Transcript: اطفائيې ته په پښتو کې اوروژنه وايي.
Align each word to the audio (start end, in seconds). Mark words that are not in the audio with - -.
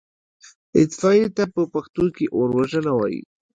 اطفائيې 0.81 1.27
ته 1.35 1.43
په 1.53 1.61
پښتو 1.73 2.03
کې 2.15 2.25
اوروژنه 2.35 2.91
وايي. 2.95 3.21